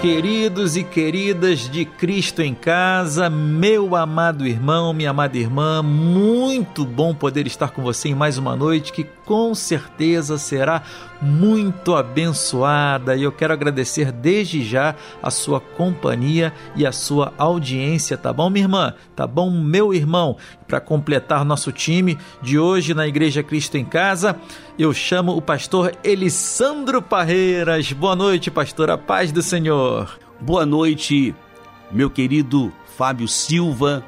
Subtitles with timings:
[0.00, 7.14] Queridos e queridas de Cristo em casa, meu amado irmão, minha amada irmã, muito bom
[7.14, 8.94] poder estar com você em mais uma noite.
[8.94, 10.82] Que com certeza será
[11.22, 18.18] muito abençoada e eu quero agradecer desde já a sua companhia e a sua audiência,
[18.18, 18.92] tá bom, minha irmã?
[19.14, 20.36] Tá bom, meu irmão?
[20.66, 24.34] Para completar nosso time de hoje na Igreja Cristo em Casa,
[24.76, 27.92] eu chamo o pastor Elisandro Parreiras.
[27.92, 30.18] Boa noite, pastor, a paz do Senhor.
[30.40, 31.32] Boa noite,
[31.92, 34.04] meu querido Fábio Silva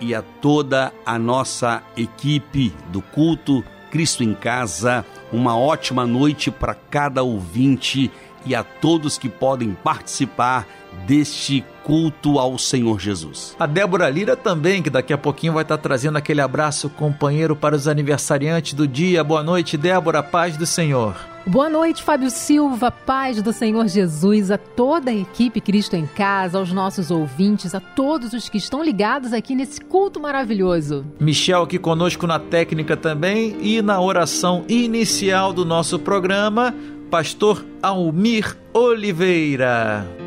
[0.00, 3.62] e a toda a nossa equipe do culto
[3.92, 5.04] Cristo em Casa.
[5.30, 8.10] Uma ótima noite para cada ouvinte
[8.46, 10.66] e a todos que podem participar
[11.06, 13.56] deste culto ao Senhor Jesus.
[13.58, 17.74] A Débora Lira também, que daqui a pouquinho vai estar trazendo aquele abraço companheiro para
[17.74, 19.24] os aniversariantes do dia.
[19.24, 21.16] Boa noite, Débora, paz do Senhor.
[21.44, 26.56] Boa noite, Fábio Silva, paz do Senhor Jesus, a toda a equipe Cristo em Casa,
[26.56, 31.04] aos nossos ouvintes, a todos os que estão ligados aqui nesse culto maravilhoso.
[31.18, 36.72] Michel aqui conosco na técnica também e na oração inicial do nosso programa,
[37.10, 40.21] pastor Almir Oliveira.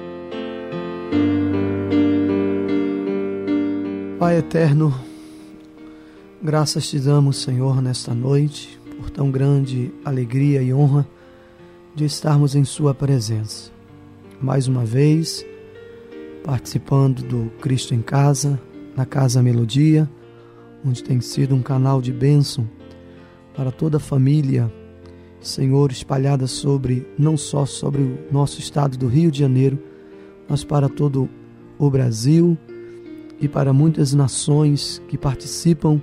[4.19, 4.93] Pai eterno,
[6.41, 11.07] graças te damos, Senhor, nesta noite, por tão grande alegria e honra
[11.93, 13.71] de estarmos em Sua presença.
[14.41, 15.45] Mais uma vez,
[16.43, 18.59] participando do Cristo em Casa,
[18.95, 20.09] na Casa Melodia,
[20.85, 22.69] onde tem sido um canal de bênção
[23.55, 24.73] para toda a família,
[25.39, 29.77] Senhor, espalhada sobre, não só sobre o nosso estado do Rio de Janeiro,
[30.47, 31.29] mas para todo
[31.77, 32.57] o Brasil
[33.39, 36.01] e para muitas nações que participam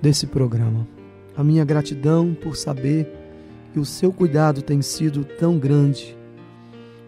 [0.00, 0.86] desse programa.
[1.36, 3.10] A minha gratidão por saber
[3.72, 6.16] que o seu cuidado tem sido tão grande.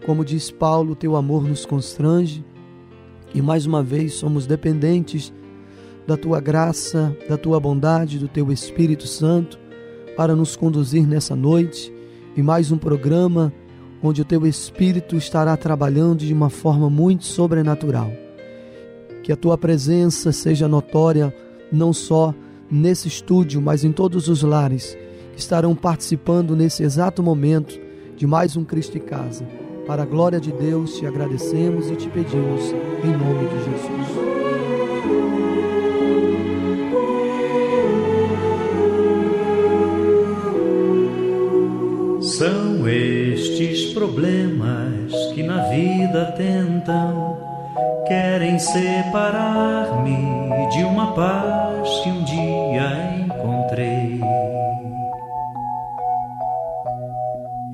[0.05, 2.43] Como diz Paulo, teu amor nos constrange
[3.33, 5.33] e mais uma vez somos dependentes
[6.05, 9.59] da tua graça, da tua bondade, do teu Espírito Santo
[10.15, 11.93] para nos conduzir nessa noite
[12.35, 13.53] em mais um programa
[14.01, 18.11] onde o teu Espírito estará trabalhando de uma forma muito sobrenatural
[19.27, 21.35] que a tua presença seja notória
[21.69, 22.33] não só
[22.71, 24.97] nesse estúdio, mas em todos os lares
[25.33, 27.77] que estarão participando nesse exato momento
[28.15, 29.45] de mais um Cristo em Casa.
[29.85, 32.71] Para a glória de Deus, te agradecemos e te pedimos
[33.03, 34.46] em nome de Jesus.
[43.59, 47.37] Estes problemas que na vida tentam
[48.07, 50.15] querem separar-me
[50.69, 54.21] de uma paz que um dia encontrei.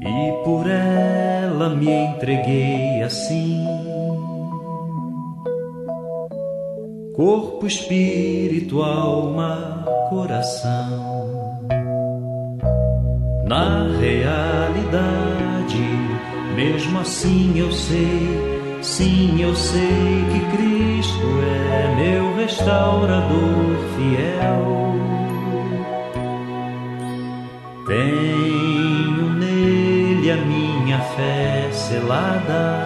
[0.02, 3.68] E por ela me entreguei assim.
[7.14, 11.14] Corpo, espírito, alma, coração.
[13.46, 15.43] Na realidade,
[16.56, 18.54] mesmo assim eu sei
[18.84, 24.94] Sim, eu sei que Cristo é meu restaurador fiel.
[27.88, 32.78] Tenho nele a minha fé selada.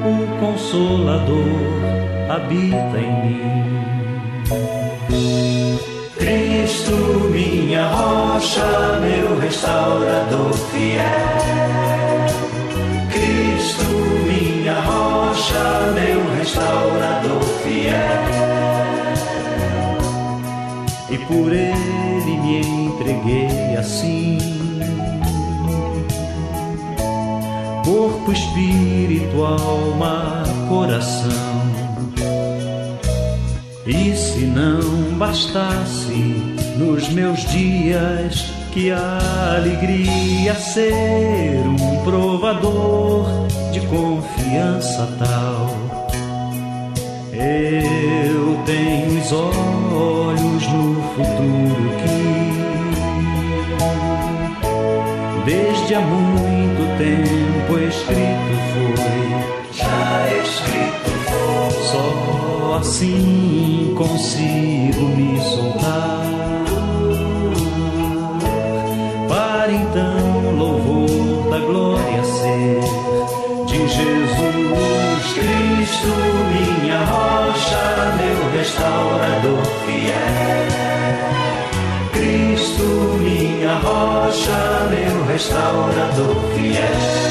[0.00, 1.36] O Consolador
[2.30, 3.93] habita em mim.
[6.74, 6.96] Cristo,
[7.30, 11.44] minha rocha, meu restaurador fiel
[14.26, 17.94] minha rocha, meu restaurador fiel.
[21.10, 24.38] E por ele me entreguei assim.
[27.84, 31.30] Corpo, espírito, alma, coração.
[33.86, 43.24] E se não bastasse nos meus dias que a alegria ser um provador
[43.72, 45.70] de confiança tal.
[47.32, 52.34] Eu tenho os olhos no futuro que
[55.44, 59.04] desde há muito tempo escrito foi.
[59.72, 61.84] Já escrito foi.
[61.84, 64.63] Só assim consigo
[76.04, 76.16] Cristo,
[76.52, 77.82] minha rocha,
[78.18, 80.68] meu restaurador fiel.
[82.12, 82.88] Cristo,
[83.20, 87.24] minha rocha, meu restaurador fiel.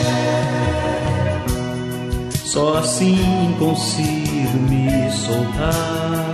[2.44, 6.34] Só assim consigo me soltar.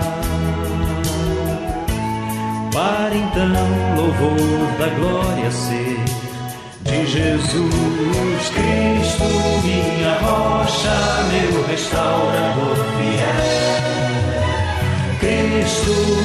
[2.72, 6.00] Para então louvor da glória ser
[6.84, 8.99] de Jesus Cristo,
[9.64, 13.80] minha rocha, meu restaurador fiel.
[15.20, 16.19] Cristo,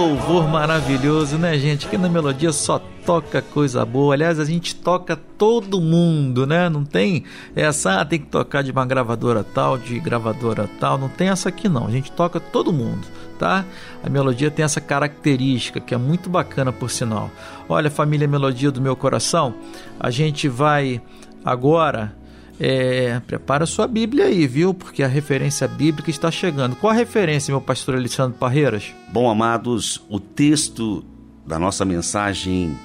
[0.00, 1.86] louvor maravilhoso, né, gente?
[1.86, 4.14] Que na melodia só toca coisa boa.
[4.14, 6.70] Aliás, a gente toca todo mundo, né?
[6.70, 7.24] Não tem
[7.54, 10.96] essa, ah, tem que tocar de uma gravadora tal, de gravadora tal.
[10.96, 11.86] Não tem essa aqui, não.
[11.86, 13.06] A gente toca todo mundo,
[13.38, 13.62] tá?
[14.02, 17.30] A melodia tem essa característica que é muito bacana, por sinal.
[17.68, 19.54] Olha, família Melodia do meu coração,
[19.98, 21.02] a gente vai
[21.44, 22.18] agora.
[22.62, 24.74] É, prepara sua Bíblia aí, viu?
[24.74, 26.76] Porque a referência bíblica está chegando.
[26.76, 28.94] Qual a referência, meu pastor Alexandre Parreiras?
[29.10, 31.02] Bom, amados, o texto
[31.46, 32.76] da nossa mensagem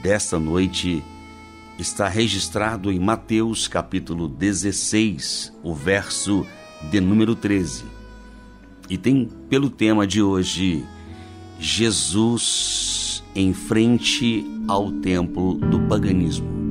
[0.00, 1.02] desta noite
[1.76, 6.46] está registrado em Mateus capítulo 16, o verso
[6.88, 7.84] de número 13.
[8.88, 10.84] E tem pelo tema de hoje
[11.58, 16.69] Jesus em frente ao templo do paganismo.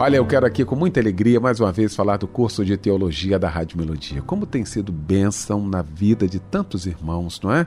[0.00, 3.36] Olha, eu quero aqui com muita alegria mais uma vez falar do curso de teologia
[3.36, 4.22] da Rádio Melodia.
[4.22, 7.66] Como tem sido bênção na vida de tantos irmãos, não é?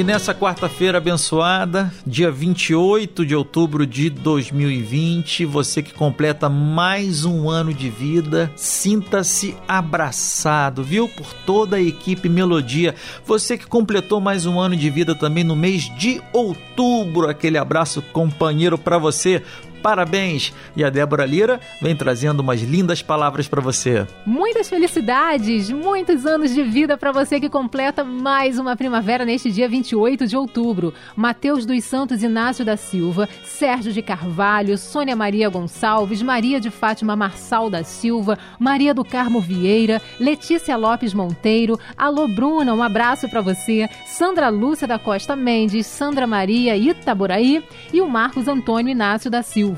[0.03, 7.49] E nessa quarta-feira abençoada, dia 28 de outubro de 2020, você que completa mais um
[7.49, 11.07] ano de vida, sinta-se abraçado, viu?
[11.07, 12.93] Por toda a equipe Melodia.
[13.25, 18.01] Você que completou mais um ano de vida também no mês de outubro, aquele abraço
[18.11, 19.41] companheiro para você.
[19.83, 20.53] Parabéns!
[20.77, 24.07] E a Débora Lira vem trazendo umas lindas palavras para você.
[24.25, 29.67] Muitas felicidades, muitos anos de vida para você que completa mais uma primavera neste dia
[29.67, 30.93] 28 de outubro.
[31.17, 37.13] Mateus dos Santos Inácio da Silva, Sérgio de Carvalho, Sônia Maria Gonçalves, Maria de Fátima
[37.13, 43.41] Marçal da Silva, Maria do Carmo Vieira, Letícia Lopes Monteiro, Alô Bruna, um abraço para
[43.41, 47.61] você, Sandra Lúcia da Costa Mendes, Sandra Maria Itaboraí
[47.91, 49.72] e o Marcos Antônio Inácio da Silva.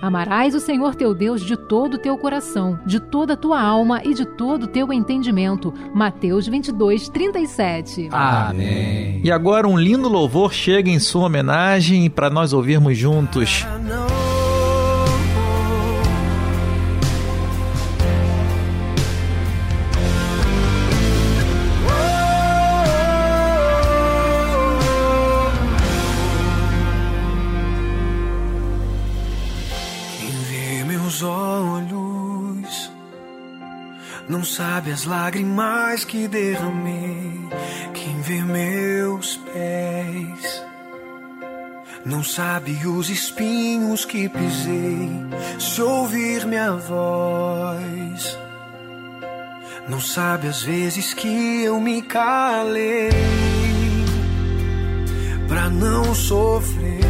[0.00, 4.02] Amarás o Senhor teu Deus de todo o teu coração, de toda a tua alma
[4.04, 5.72] e de todo o teu entendimento.
[5.94, 8.08] Mateus 22, 37.
[8.10, 9.20] Amém.
[9.22, 13.64] E agora um lindo louvor chega em sua homenagem para nós ouvirmos juntos.
[13.64, 14.41] Quem
[31.12, 32.92] vê meus olhos
[34.28, 37.40] não sabe as lágrimas que derramei.
[37.92, 40.64] Quem vê meus pés
[42.06, 45.10] Não sabe os espinhos que pisei,
[45.58, 48.38] se ouvir minha voz.
[49.88, 53.10] Não sabe as vezes que eu me calei
[55.48, 57.01] pra não sofrer.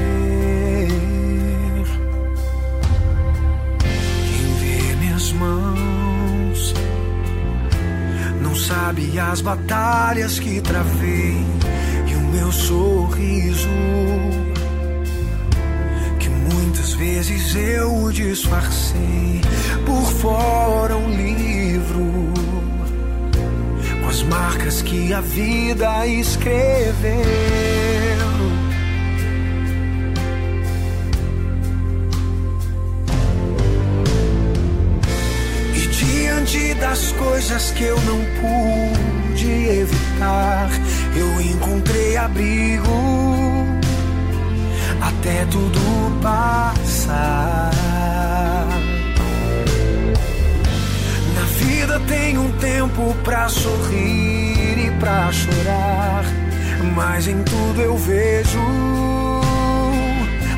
[8.73, 11.45] Sabe as batalhas que travei
[12.11, 13.69] e o meu sorriso
[16.19, 19.43] que muitas vezes eu disfarcei
[19.85, 22.33] por fora um livro
[24.01, 28.02] com as marcas que a vida escreveu.
[36.93, 40.69] Das coisas que eu não pude evitar,
[41.17, 42.87] eu encontrei abrigo
[45.01, 45.81] até tudo
[46.21, 47.71] passar.
[51.35, 56.25] Na vida tem um tempo pra sorrir e pra chorar,
[56.95, 58.61] mas em tudo eu vejo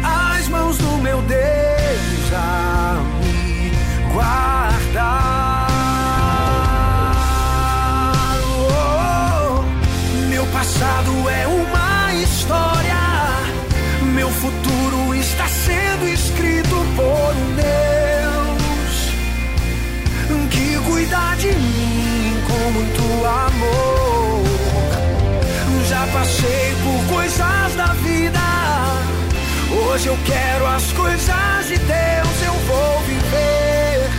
[0.03, 3.71] as mãos do meu Deus a me
[4.12, 5.34] guardar.
[10.75, 12.97] Passado é uma história.
[14.12, 18.95] Meu futuro está sendo escrito por um Deus
[20.50, 24.43] que cuida de mim com muito amor.
[25.88, 28.40] Já passei por coisas da vida.
[29.71, 34.11] Hoje eu quero as coisas de Deus, eu vou viver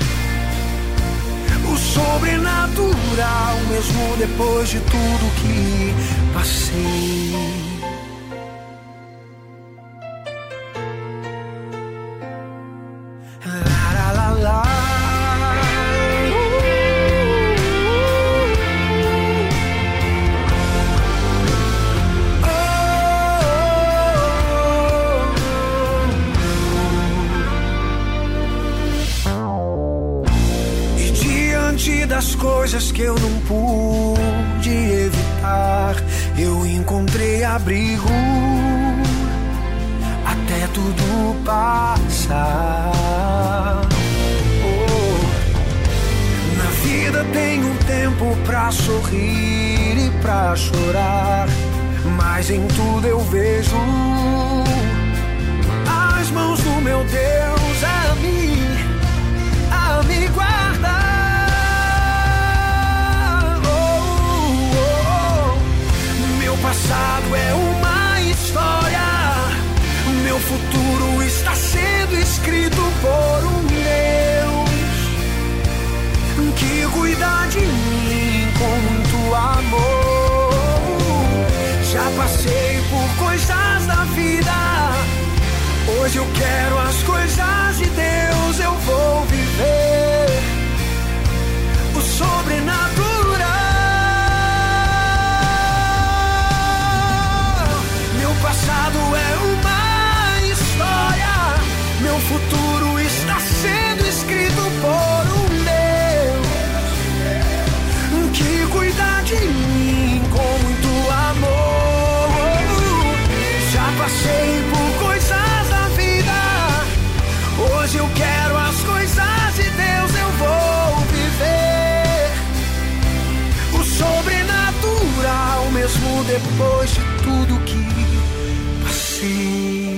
[1.70, 7.75] o sobrenatural, mesmo depois de tudo que passei.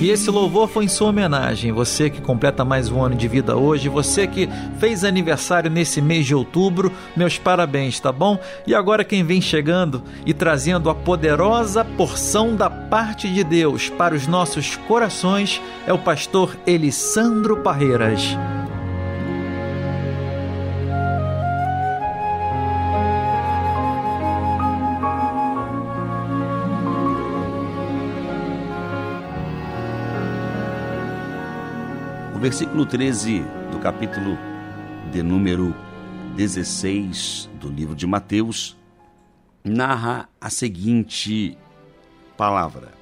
[0.00, 1.72] E esse louvor foi em sua homenagem.
[1.72, 6.24] Você que completa mais um ano de vida hoje, você que fez aniversário nesse mês
[6.24, 8.38] de outubro, meus parabéns, tá bom?
[8.64, 14.14] E agora quem vem chegando e trazendo a poderosa porção da parte de Deus para
[14.14, 18.36] os nossos corações é o pastor Elisandro Parreiras.
[32.48, 34.38] Versículo 13 do capítulo
[35.12, 35.76] de número
[36.34, 38.74] 16 do livro de Mateus
[39.62, 41.58] narra a seguinte
[42.38, 42.94] palavra: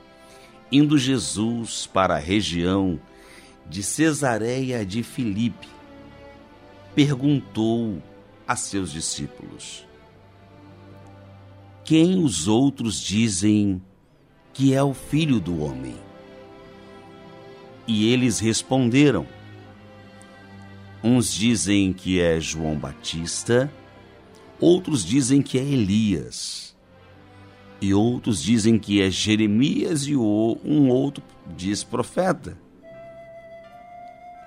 [0.72, 2.98] Indo Jesus para a região
[3.70, 5.68] de Cesareia de Filipe,
[6.92, 8.02] perguntou
[8.48, 9.86] a seus discípulos:
[11.84, 13.80] Quem os outros dizem
[14.52, 15.94] que é o filho do homem?
[17.86, 19.35] E eles responderam:
[21.08, 23.72] Uns dizem que é João Batista,
[24.58, 26.76] outros dizem que é Elias,
[27.80, 31.22] e outros dizem que é Jeremias, e um outro
[31.56, 32.58] diz profeta.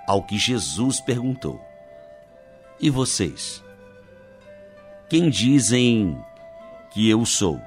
[0.05, 1.61] Ao que Jesus perguntou:
[2.77, 3.63] E vocês?
[5.09, 6.21] Quem dizem
[6.91, 7.57] que eu sou?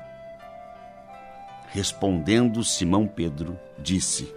[1.68, 4.30] Respondendo Simão Pedro, disse: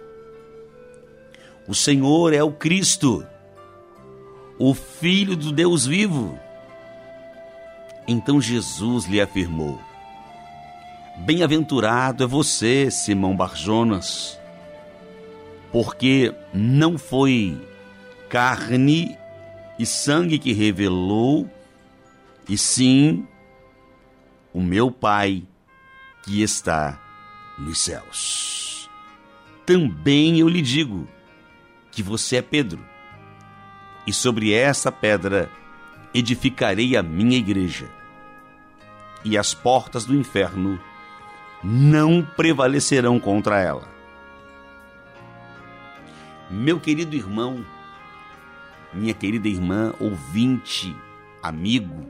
[1.68, 3.22] O Senhor é o Cristo,
[4.58, 6.38] o Filho do Deus vivo.
[8.06, 9.80] Então Jesus lhe afirmou:
[11.18, 14.38] Bem-aventurado é você, Simão Barjonas,
[15.72, 17.60] porque não foi
[18.28, 19.16] carne
[19.78, 21.50] e sangue que revelou,
[22.48, 23.26] e sim
[24.52, 25.42] o meu Pai
[26.22, 26.98] que está
[27.58, 28.88] nos céus.
[29.64, 31.08] Também eu lhe digo
[31.90, 32.84] que você é Pedro,
[34.06, 35.50] e sobre essa pedra
[36.14, 37.88] edificarei a minha igreja,
[39.24, 40.78] e as portas do inferno
[41.62, 43.88] não prevalecerão contra ela.
[46.48, 47.64] Meu querido irmão,
[48.94, 50.94] minha querida irmã, ouvinte,
[51.42, 52.06] amigo,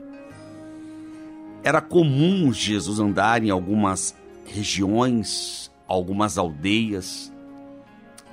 [1.63, 7.33] era comum Jesus andar em algumas regiões, algumas aldeias.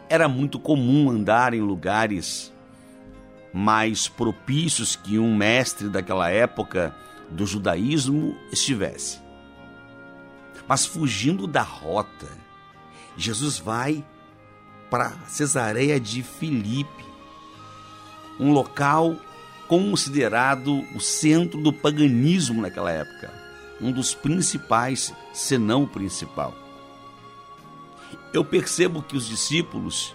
[0.08, 2.53] Era muito comum andar em lugares
[3.54, 6.92] mais propícios que um mestre daquela época
[7.30, 9.20] do judaísmo estivesse.
[10.66, 12.26] Mas fugindo da rota,
[13.16, 14.04] Jesus vai
[14.90, 17.04] para Cesareia de Filipe,
[18.40, 19.16] um local
[19.68, 23.32] considerado o centro do paganismo naquela época,
[23.80, 26.52] um dos principais, se não o principal.
[28.32, 30.12] Eu percebo que os discípulos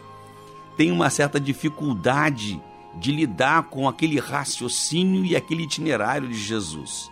[0.76, 2.62] têm uma certa dificuldade
[3.00, 7.10] de lidar com aquele raciocínio e aquele itinerário de Jesus.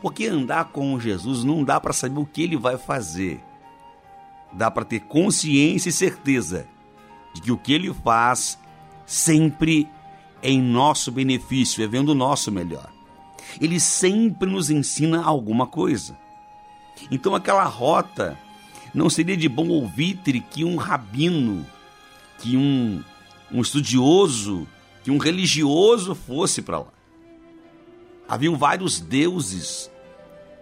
[0.00, 3.42] Porque andar com Jesus não dá para saber o que ele vai fazer.
[4.52, 6.66] Dá para ter consciência e certeza
[7.34, 8.58] de que o que ele faz
[9.04, 9.88] sempre
[10.42, 12.90] é em nosso benefício, é vendo o nosso melhor.
[13.60, 16.16] Ele sempre nos ensina alguma coisa.
[17.10, 18.38] Então aquela rota
[18.94, 21.66] não seria de bom ouvitre que um rabino,
[22.38, 23.02] que um,
[23.52, 24.66] um estudioso,
[25.06, 26.92] que um religioso fosse para lá.
[28.28, 29.88] Haviam vários deuses,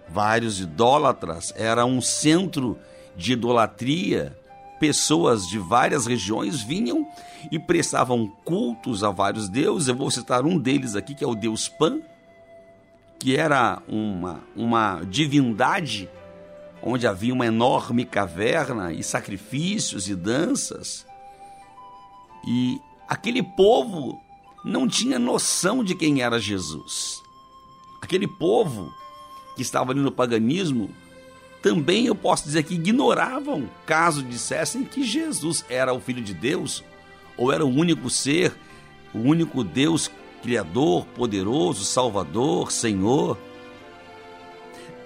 [0.07, 2.79] vários idólatras, era um centro
[3.17, 4.39] de idolatria.
[4.79, 7.09] Pessoas de várias regiões vinham
[7.51, 9.89] e prestavam cultos a vários deuses.
[9.89, 12.03] Eu vou citar um deles aqui, que é o deus Pan,
[13.19, 16.07] que era uma, uma divindade
[16.83, 21.07] onde havia uma enorme caverna e sacrifícios e danças.
[22.47, 22.79] E
[23.09, 24.23] aquele povo
[24.65, 27.23] não tinha noção de quem era Jesus.
[28.01, 28.93] Aquele povo
[29.55, 30.91] que estava ali no paganismo
[31.63, 36.83] também eu posso dizer que ignoravam caso dissessem que Jesus era o Filho de Deus
[37.37, 38.55] ou era o único ser,
[39.15, 40.11] o único Deus
[40.43, 43.39] Criador, poderoso, Salvador, Senhor.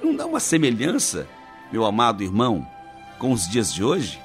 [0.02, 1.28] Não dá uma semelhança,
[1.70, 2.66] meu amado irmão,
[3.20, 4.20] com os dias de hoje?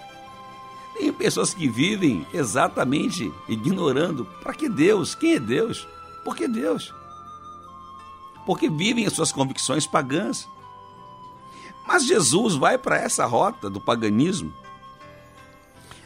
[0.94, 5.88] Tem pessoas que vivem exatamente ignorando para que Deus, quem é Deus,
[6.24, 6.94] por que Deus?
[8.46, 10.48] Porque vivem as suas convicções pagãs.
[11.88, 14.54] Mas Jesus vai para essa rota do paganismo,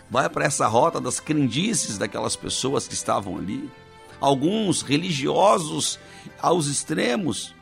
[0.10, 3.70] vai para essa rota das crendices daquelas pessoas que estavam ali,
[4.20, 6.00] alguns religiosos
[6.42, 7.54] aos extremos,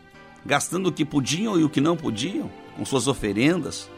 [0.45, 3.89] gastando o que podiam e o que não podiam, com suas oferendas.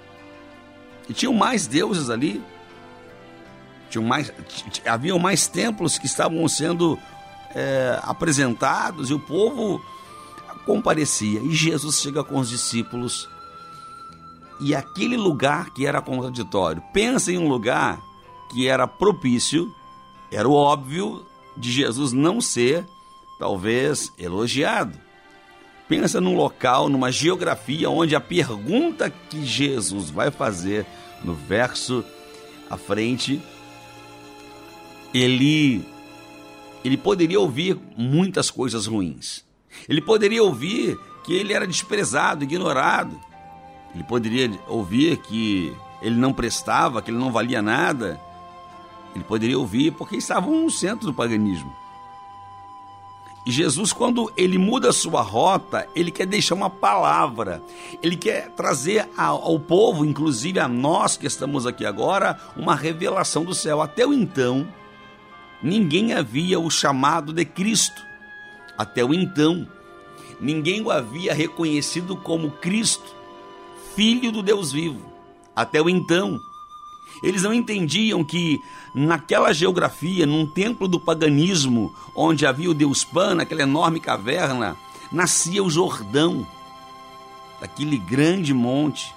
[1.07, 2.43] E tinham mais deuses ali,
[3.89, 4.31] tinham mais,
[4.85, 6.97] haviam mais templos que estavam sendo
[7.55, 9.81] é, apresentados e o povo
[10.65, 11.39] comparecia.
[11.39, 13.29] E Jesus chega com os discípulos
[14.59, 16.83] e aquele lugar que era contraditório.
[16.93, 18.01] Pensa em um lugar
[18.51, 19.73] que era propício,
[20.31, 22.85] era o óbvio de Jesus não ser,
[23.39, 24.97] talvez, elogiado.
[25.87, 30.85] Pensa num local, numa geografia onde a pergunta que Jesus vai fazer
[31.23, 32.03] no verso
[32.69, 33.41] à frente,
[35.13, 35.85] ele
[36.83, 39.43] ele poderia ouvir muitas coisas ruins.
[39.89, 43.19] Ele poderia ouvir que ele era desprezado, ignorado.
[43.93, 48.19] Ele poderia ouvir que ele não prestava, que ele não valia nada.
[49.13, 51.75] Ele poderia ouvir porque estavam no centro do paganismo.
[53.45, 57.63] E Jesus, quando ele muda a sua rota, ele quer deixar uma palavra.
[58.03, 63.45] Ele quer trazer ao, ao povo, inclusive a nós que estamos aqui agora, uma revelação
[63.45, 63.81] do céu.
[63.81, 64.67] Até o então,
[65.61, 68.01] ninguém havia o chamado de Cristo.
[68.77, 69.67] Até o então,
[70.39, 73.15] ninguém o havia reconhecido como Cristo,
[73.95, 75.11] Filho do Deus vivo.
[75.55, 76.39] Até o então,
[77.23, 78.59] eles não entendiam que
[78.93, 84.77] naquela geografia, num templo do paganismo, onde havia o Deus Pan, naquela enorme caverna,
[85.11, 86.45] nascia o Jordão,
[87.59, 89.13] daquele grande monte.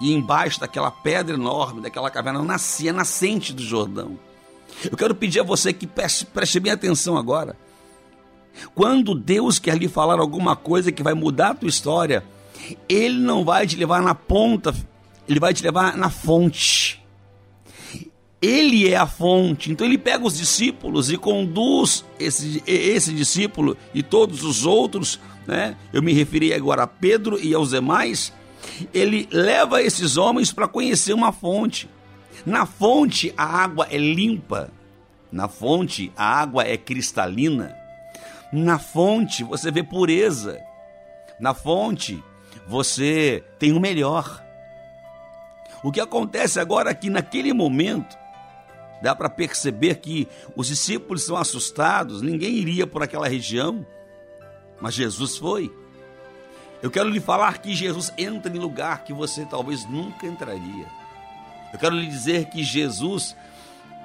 [0.00, 4.18] E embaixo daquela pedra enorme, daquela caverna, nascia a nascente do Jordão.
[4.84, 7.56] Eu quero pedir a você que preste, preste bem atenção agora.
[8.74, 12.24] Quando Deus quer lhe falar alguma coisa que vai mudar a tua história,
[12.88, 14.74] Ele não vai te levar na ponta,
[15.28, 17.02] Ele vai te levar na fonte.
[18.40, 19.72] Ele é a fonte.
[19.72, 25.76] Então ele pega os discípulos e conduz esse, esse discípulo e todos os outros, né?
[25.92, 28.32] Eu me referi agora a Pedro e aos demais.
[28.92, 31.88] Ele leva esses homens para conhecer uma fonte.
[32.46, 34.70] Na fonte a água é limpa.
[35.32, 37.76] Na fonte a água é cristalina.
[38.52, 40.60] Na fonte você vê pureza.
[41.40, 42.22] Na fonte
[42.68, 44.40] você tem o melhor.
[45.82, 48.16] O que acontece agora é que naquele momento
[49.02, 53.84] dá para perceber que os discípulos são assustados, ninguém iria por aquela região,
[54.80, 55.70] mas Jesus foi.
[56.80, 60.86] Eu quero lhe falar que Jesus entra em lugar que você talvez nunca entraria.
[61.76, 63.36] Eu quero lhe dizer que Jesus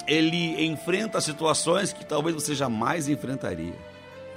[0.06, 3.80] ele enfrenta situações que talvez você jamais enfrentaria.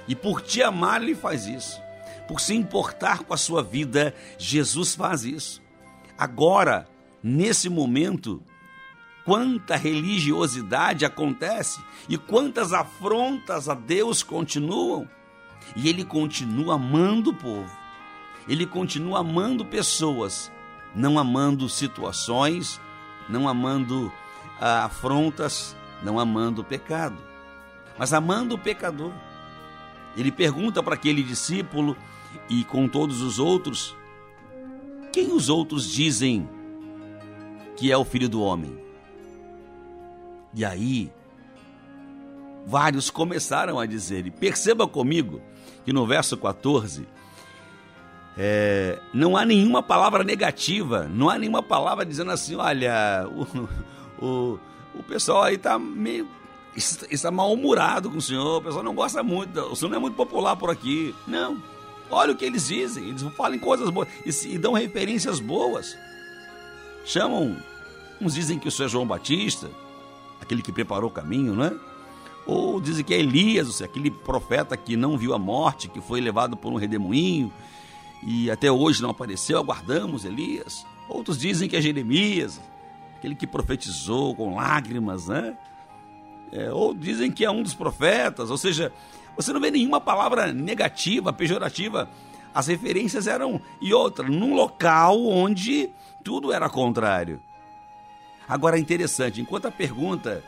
[0.07, 1.81] E por te amar, ele faz isso.
[2.29, 5.61] Por se importar com a sua vida, Jesus faz isso.
[6.17, 6.87] Agora,
[7.21, 8.41] nesse momento,
[9.25, 15.09] quanta religiosidade acontece e quantas afrontas a Deus continuam.
[15.75, 17.77] E ele continua amando o povo.
[18.47, 20.49] Ele continua amando pessoas,
[20.95, 22.79] não amando situações,
[23.29, 24.11] não amando
[24.59, 27.17] ah, afrontas, não amando o pecado,
[27.97, 29.11] mas amando o pecador.
[30.15, 31.97] Ele pergunta para aquele discípulo
[32.49, 33.95] e com todos os outros:
[35.11, 36.49] quem os outros dizem
[37.75, 38.77] que é o filho do homem?
[40.53, 41.11] E aí,
[42.65, 45.41] vários começaram a dizer, e perceba comigo
[45.83, 47.05] que no verso 14,
[48.37, 53.25] é, não há nenhuma palavra negativa, não há nenhuma palavra dizendo assim: olha,
[54.19, 54.59] o, o,
[54.93, 56.27] o pessoal aí está meio.
[56.75, 60.15] está mal-humorado com o senhor, o pessoal não gosta muito, o senhor não é muito
[60.15, 61.15] popular por aqui.
[61.25, 61.61] Não.
[62.09, 65.97] Olha o que eles dizem, eles falam coisas boas e, e dão referências boas.
[67.05, 67.55] Chamam,
[68.21, 69.71] uns dizem que o senhor é João Batista,
[70.41, 71.71] aquele que preparou o caminho, né?
[72.45, 76.55] Ou dizem que é Elias, aquele profeta que não viu a morte, que foi levado
[76.55, 77.51] por um redemoinho
[78.23, 80.85] e até hoje não apareceu, aguardamos Elias.
[81.07, 82.59] Outros dizem que é Jeremias,
[83.17, 85.57] aquele que profetizou com lágrimas, né?
[86.51, 88.91] É, ou dizem que é um dos profetas, ou seja,
[89.35, 92.09] você não vê nenhuma palavra negativa, pejorativa.
[92.53, 95.89] As referências eram e outra, num local onde
[96.23, 97.41] tudo era contrário.
[98.47, 100.43] Agora é interessante, enquanto a pergunta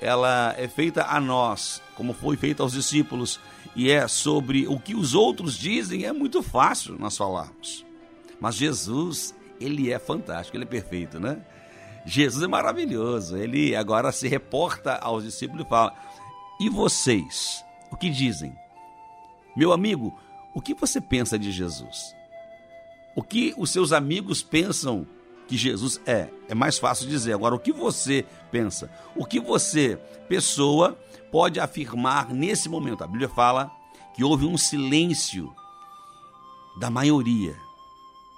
[0.00, 3.38] ela é feita a nós, como foi feita aos discípulos,
[3.74, 7.84] e é sobre o que os outros dizem, é muito fácil nós falarmos.
[8.40, 11.40] Mas Jesus, ele é fantástico, ele é perfeito, né?
[12.04, 13.36] Jesus é maravilhoso.
[13.36, 15.94] Ele agora se reporta aos discípulos e fala:
[16.60, 18.54] E vocês, o que dizem?
[19.56, 20.18] Meu amigo,
[20.54, 22.14] o que você pensa de Jesus?
[23.14, 25.06] O que os seus amigos pensam
[25.52, 26.30] que Jesus é?
[26.48, 27.34] É mais fácil dizer.
[27.34, 28.90] Agora, o que você pensa?
[29.14, 30.98] O que você, pessoa,
[31.30, 33.04] pode afirmar nesse momento?
[33.04, 33.70] A Bíblia fala
[34.14, 35.54] que houve um silêncio
[36.80, 37.54] da maioria,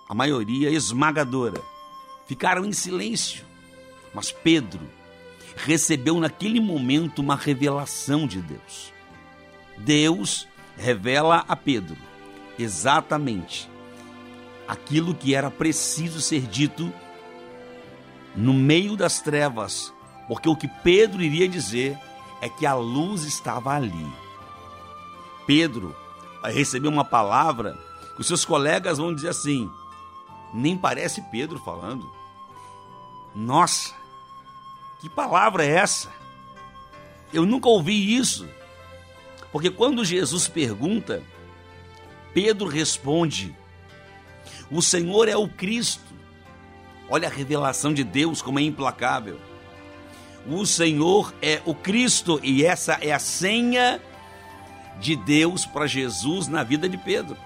[0.08, 1.62] a maioria esmagadora.
[2.26, 3.44] Ficaram em silêncio.
[4.12, 4.80] Mas Pedro
[5.54, 8.92] recebeu naquele momento uma revelação de Deus.
[9.78, 11.96] Deus revela a Pedro
[12.58, 13.70] exatamente
[14.66, 16.92] aquilo que era preciso ser dito
[18.34, 19.92] no meio das trevas,
[20.26, 21.98] porque o que Pedro iria dizer
[22.40, 24.06] é que a luz estava ali.
[25.46, 25.94] Pedro
[26.42, 27.78] recebeu uma palavra
[28.14, 29.70] que os seus colegas vão dizer assim:
[30.52, 32.10] nem parece Pedro falando.
[33.34, 33.92] Nossa,
[35.00, 36.10] que palavra é essa?
[37.32, 38.48] Eu nunca ouvi isso.
[39.50, 41.22] Porque quando Jesus pergunta,
[42.32, 43.54] Pedro responde:
[44.70, 46.13] O Senhor é o Cristo.
[47.08, 49.38] Olha a revelação de Deus como é implacável.
[50.46, 54.00] O Senhor é o Cristo e essa é a senha
[55.00, 57.36] de Deus para Jesus na vida de Pedro.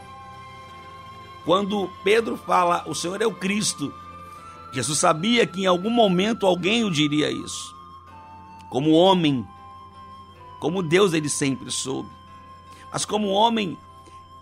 [1.44, 3.92] Quando Pedro fala, o Senhor é o Cristo,
[4.72, 7.74] Jesus sabia que em algum momento alguém o diria isso.
[8.68, 9.46] Como homem,
[10.60, 12.10] como Deus ele sempre soube.
[12.92, 13.78] Mas como homem,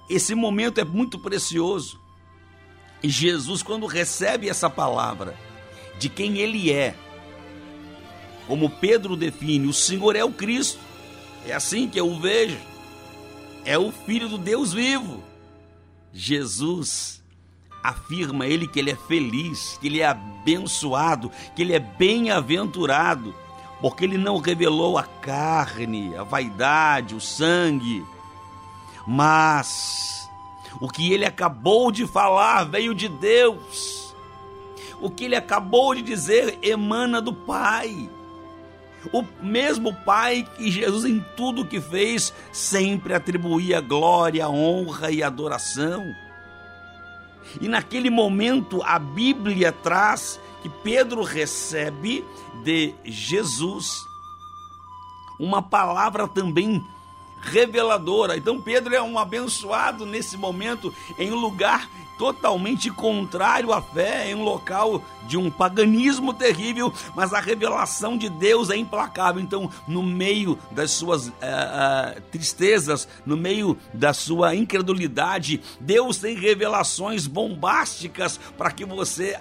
[0.09, 2.01] esse momento é muito precioso.
[3.03, 5.35] Jesus, quando recebe essa palavra
[5.99, 6.95] de quem ele é,
[8.47, 10.79] como Pedro define, o Senhor é o Cristo.
[11.45, 12.59] É assim que eu o vejo.
[13.65, 15.23] É o Filho do Deus vivo.
[16.13, 17.23] Jesus
[17.83, 23.35] afirma ele que ele é feliz, que ele é abençoado, que ele é bem-aventurado,
[23.81, 28.05] porque ele não revelou a carne, a vaidade, o sangue,
[29.07, 30.16] mas
[30.81, 34.15] o que ele acabou de falar veio de Deus.
[35.01, 38.11] O que ele acabou de dizer emana do Pai.
[39.13, 46.05] O mesmo Pai que Jesus, em tudo que fez, sempre atribuía glória, honra e adoração.
[47.61, 52.25] E naquele momento, a Bíblia traz que Pedro recebe
[52.65, 54.05] de Jesus
[55.39, 56.83] uma palavra também
[57.41, 58.37] reveladora.
[58.37, 64.35] Então, Pedro é um abençoado nesse momento em um lugar totalmente contrário à fé, em
[64.35, 69.43] um local de um paganismo terrível, mas a revelação de Deus é implacável.
[69.43, 76.37] Então, no meio das suas uh, uh, tristezas, no meio da sua incredulidade, Deus tem
[76.37, 79.39] revelações bombásticas para que você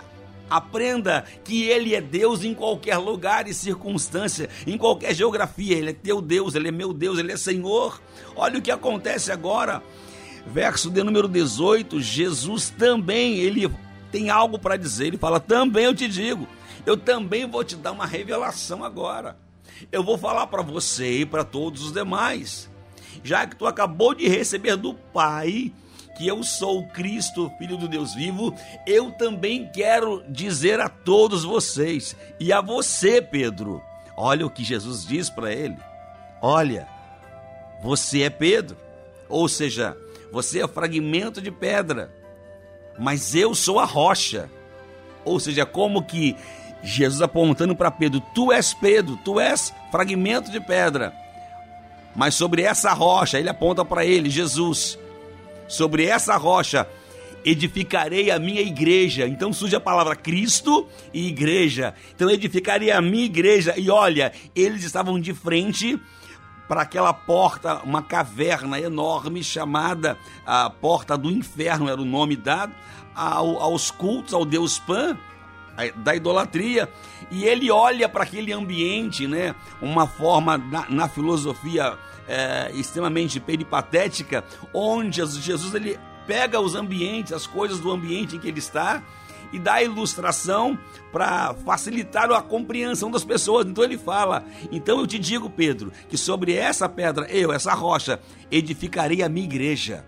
[0.50, 5.78] Aprenda que Ele é Deus em qualquer lugar e circunstância, em qualquer geografia.
[5.78, 8.02] Ele é teu Deus, Ele é meu Deus, Ele é Senhor.
[8.36, 9.82] Olha o que acontece agora
[10.46, 13.72] verso de número 18, Jesus também, ele
[14.12, 16.48] tem algo para dizer, ele fala: "Também eu te digo,
[16.86, 19.38] eu também vou te dar uma revelação agora.
[19.92, 22.70] Eu vou falar para você e para todos os demais,
[23.24, 25.74] já que tu acabou de receber do Pai
[26.16, 28.56] que eu sou o Cristo, filho do Deus vivo,
[28.88, 33.84] eu também quero dizer a todos vocês e a você, Pedro.
[34.18, 35.78] Olha o que Jesus diz para ele.
[36.42, 36.88] Olha,
[37.82, 38.78] você é Pedro.
[39.28, 39.98] Ou seja,
[40.32, 42.12] você é fragmento de pedra,
[42.98, 44.50] mas eu sou a rocha.
[45.24, 46.36] Ou seja, como que
[46.84, 51.14] Jesus apontando para Pedro: Tu és Pedro, tu és fragmento de pedra.
[52.16, 54.98] Mas sobre essa rocha, ele aponta para ele, Jesus.
[55.68, 56.88] Sobre essa rocha
[57.44, 59.28] edificarei a minha igreja.
[59.28, 61.94] Então surge a palavra Cristo e igreja.
[62.16, 63.76] Então edificarei a minha igreja.
[63.78, 66.00] E olha, eles estavam de frente
[66.68, 72.74] para aquela porta, uma caverna enorme chamada a Porta do Inferno, era o nome dado
[73.16, 75.18] ao, aos cultos ao deus Pan,
[75.98, 76.90] da idolatria.
[77.32, 79.56] E ele olha para aquele ambiente, né?
[79.82, 87.46] Uma forma na, na filosofia é, extremamente peripatética, onde Jesus ele pega os ambientes, as
[87.46, 89.04] coisas do ambiente em que ele está
[89.54, 90.78] e dá ilustração
[91.12, 93.66] para facilitar a compreensão das pessoas.
[93.66, 98.20] Então ele fala: Então eu te digo, Pedro, que sobre essa pedra, eu, essa rocha,
[98.52, 100.06] edificarei a minha igreja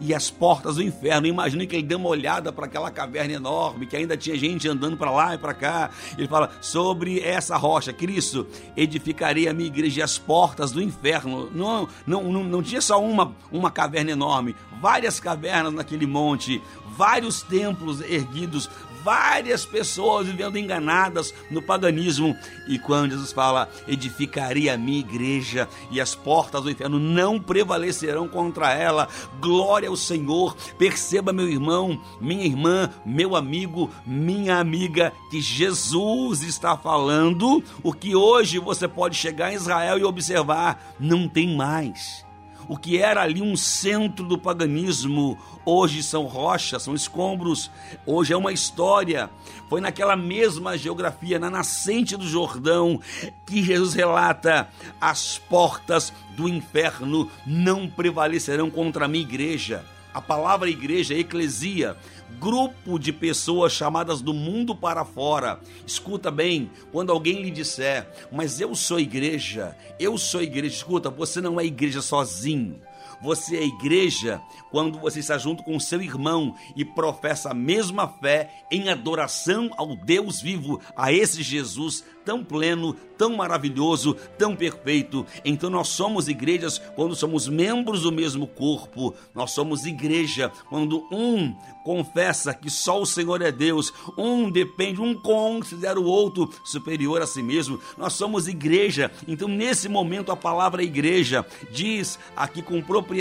[0.00, 1.26] e as portas do inferno.
[1.26, 4.96] Imagina que ele deu uma olhada para aquela caverna enorme, que ainda tinha gente andando
[4.96, 5.90] para lá e para cá.
[6.16, 11.50] Ele fala: Sobre essa rocha, Cristo, edificarei a minha igreja e as portas do inferno.
[11.54, 16.60] Não, não, não, não tinha só uma, uma caverna enorme, várias cavernas naquele monte,
[16.96, 18.68] vários templos erguidos,
[19.04, 22.34] várias pessoas vivendo enganadas no paganismo.
[22.66, 28.26] E quando Jesus fala, edificarei a minha igreja e as portas do inferno não prevalecerão
[28.26, 29.06] contra ela,
[29.40, 30.56] glória ao Senhor.
[30.78, 38.16] Perceba, meu irmão, minha irmã, meu amigo, minha amiga, que Jesus está falando o que
[38.16, 42.23] hoje você pode chegar em Israel e observar, não tem mais
[42.68, 47.70] o que era ali um centro do paganismo, hoje são rochas, são escombros,
[48.06, 49.30] hoje é uma história.
[49.68, 53.00] Foi naquela mesma geografia, na nascente do Jordão,
[53.46, 54.68] que Jesus relata:
[55.00, 59.84] as portas do inferno não prevalecerão contra a minha igreja.
[60.12, 61.96] A palavra igreja eclesia,
[62.40, 65.60] grupo de pessoas chamadas do mundo para fora.
[65.86, 71.40] Escuta bem, quando alguém lhe disser, mas eu sou igreja, eu sou igreja, escuta, você
[71.40, 72.80] não é igreja sozinho.
[73.22, 78.08] Você é igreja quando você está junto com o seu irmão e professa a mesma
[78.08, 85.26] fé em adoração ao Deus vivo, a esse Jesus tão pleno, tão maravilhoso, tão perfeito.
[85.44, 89.14] Então nós somos igrejas quando somos membros do mesmo corpo.
[89.34, 95.14] Nós somos igreja quando um confessa que só o Senhor é Deus, um depende, um
[95.14, 97.78] considera o outro superior a si mesmo.
[97.98, 99.10] Nós somos igreja.
[99.28, 103.13] Então nesse momento a palavra igreja diz aqui com propriedade,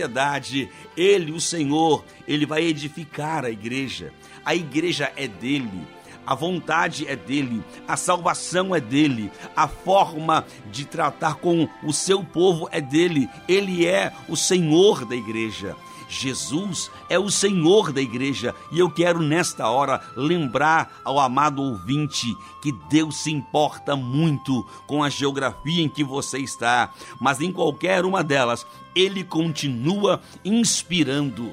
[0.95, 4.11] ele, o Senhor, ele vai edificar a igreja.
[4.45, 5.87] A igreja é dele
[6.25, 12.23] A vontade é dele, a salvação é dele, a forma de tratar com o seu
[12.23, 13.29] povo é dele.
[13.47, 15.75] Ele é o Senhor da igreja.
[16.13, 22.35] Jesus é o Senhor da igreja e eu quero nesta hora lembrar ao amado ouvinte
[22.61, 28.05] que Deus se importa muito com a geografia em que você está, mas em qualquer
[28.05, 31.51] uma delas, ele continua inspirando,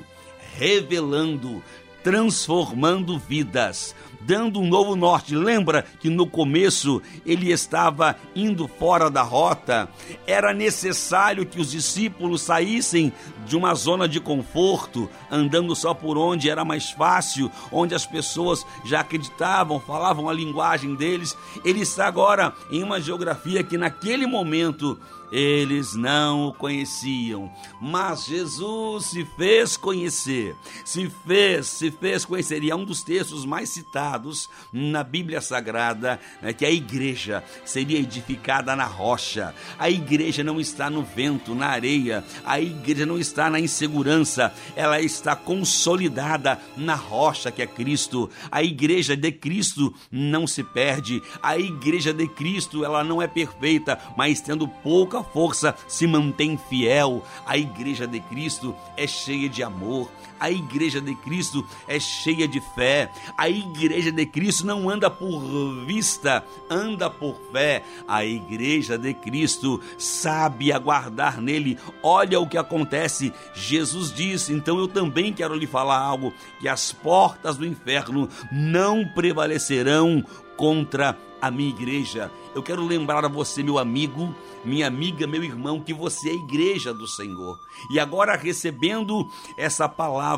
[0.56, 1.62] revelando,
[2.02, 5.34] transformando vidas, dando um novo norte.
[5.34, 9.88] Lembra que no começo ele estava indo fora da rota?
[10.26, 13.12] Era necessário que os discípulos saíssem
[13.46, 18.64] de uma zona de conforto, andando só por onde era mais fácil, onde as pessoas
[18.84, 21.36] já acreditavam, falavam a linguagem deles.
[21.64, 24.98] Ele está agora em uma geografia que naquele momento
[25.30, 32.62] eles não o conheciam, mas Jesus se fez conhecer, se fez, se fez conhecer.
[32.62, 37.98] E é um dos textos mais citados na Bíblia Sagrada, né, que a igreja seria
[37.98, 39.54] edificada na rocha.
[39.78, 45.00] A igreja não está no vento, na areia, a igreja não está na insegurança, ela
[45.00, 48.28] está consolidada na rocha que é Cristo.
[48.50, 53.98] A igreja de Cristo não se perde, a igreja de Cristo ela não é perfeita,
[54.16, 57.22] mas tendo pouca força se mantém fiel.
[57.46, 60.08] A igreja de Cristo é cheia de amor.
[60.40, 63.12] A igreja de Cristo é cheia de fé.
[63.36, 65.40] A igreja de Cristo não anda por
[65.84, 67.84] vista, anda por fé.
[68.08, 71.78] A igreja de Cristo sabe aguardar nele.
[72.02, 73.32] Olha o que acontece.
[73.54, 79.06] Jesus disse: então eu também quero lhe falar algo: que as portas do inferno não
[79.06, 80.24] prevalecerão
[80.56, 82.30] contra a minha igreja.
[82.54, 86.34] Eu quero lembrar a você, meu amigo, minha amiga, meu irmão, que você é a
[86.34, 87.58] igreja do Senhor.
[87.90, 89.26] E agora, recebendo
[89.56, 90.29] essa palavra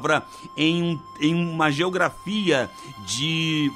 [0.57, 2.71] em, em uma geografia
[3.07, 3.71] de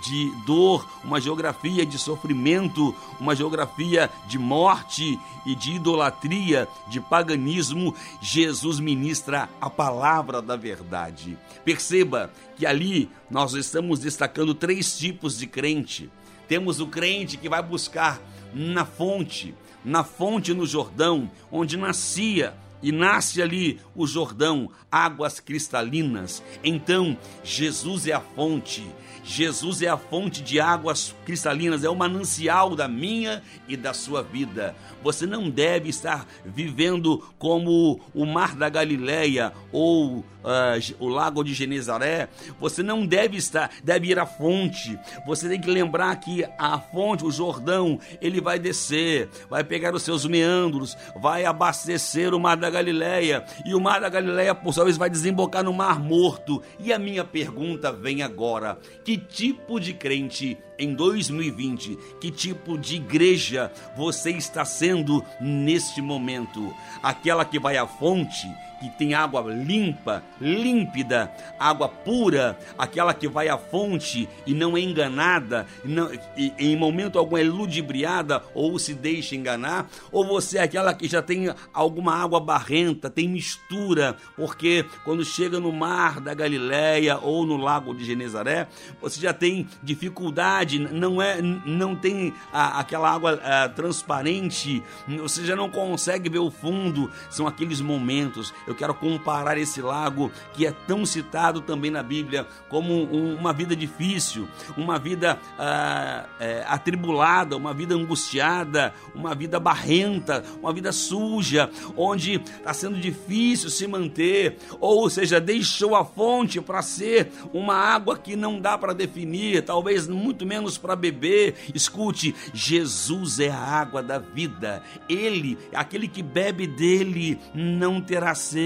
[0.00, 7.94] de dor, uma geografia de sofrimento, uma geografia de morte e de idolatria, de paganismo,
[8.20, 11.36] Jesus ministra a palavra da verdade.
[11.64, 16.10] Perceba que ali nós estamos destacando três tipos de crente.
[16.48, 18.20] Temos o crente que vai buscar
[18.54, 26.42] na fonte, na fonte no Jordão, onde nascia e nasce ali o Jordão, águas cristalinas.
[26.64, 28.84] Então, Jesus é a fonte.
[29.24, 34.22] Jesus é a fonte de águas cristalinas, é o manancial da minha e da sua
[34.22, 34.74] vida.
[35.02, 41.54] Você não deve estar vivendo como o mar da Galileia ou uh, o lago de
[41.54, 42.28] Genezaré.
[42.60, 44.98] Você não deve estar, deve ir à fonte.
[45.26, 50.02] Você tem que lembrar que a fonte, o Jordão, ele vai descer, vai pegar os
[50.02, 54.84] seus meandros, vai abastecer o mar da Galileia e o mar da Galileia, por sua
[54.84, 56.62] vez, vai desembocar no mar morto.
[56.78, 62.96] E a minha pergunta vem agora: que tipo de crente em 2020, que tipo de
[62.96, 66.74] igreja você está sendo neste momento?
[67.02, 68.48] Aquela que vai à fonte,
[68.82, 74.80] que tem água limpa, límpida, água pura, aquela que vai à fonte e não é
[74.80, 80.62] enganada, não, e, em momento algum é ludibriada ou se deixa enganar, ou você é
[80.62, 86.34] aquela que já tem alguma água barrenta, tem mistura, porque quando chega no mar da
[86.34, 88.66] Galileia ou no lago de Genezaré,
[89.00, 95.54] você já tem dificuldade, não é, não tem a, aquela água a, transparente, você já
[95.54, 98.52] não consegue ver o fundo, são aqueles momentos.
[98.66, 103.52] Eu quero comparar esse lago que é tão citado também na Bíblia como um, uma
[103.52, 110.92] vida difícil, uma vida ah, é, atribulada, uma vida angustiada, uma vida barrenta, uma vida
[110.92, 117.74] suja, onde está sendo difícil se manter, ou seja, deixou a fonte para ser uma
[117.74, 121.54] água que não dá para definir, talvez muito menos para beber.
[121.74, 124.82] Escute, Jesus é a água da vida.
[125.08, 128.61] Ele, aquele que bebe dele, não terá sede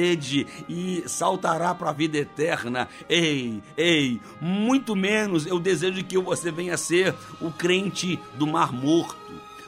[0.68, 2.88] e saltará para a vida eterna.
[3.08, 9.16] Ei, ei, muito menos eu desejo que você venha ser o crente do Mar Morto.